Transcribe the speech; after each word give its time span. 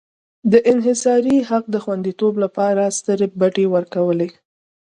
د 0.51 0.53
انحصاري 0.71 1.37
حق 1.49 1.65
د 1.71 1.75
خوندیتوب 1.83 2.33
لپاره 2.43 2.83
سترې 2.97 3.27
بډې 3.39 3.65
ورکولې. 3.75 4.29